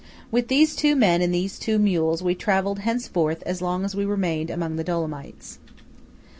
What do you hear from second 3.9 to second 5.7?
we remained among the Dolomites.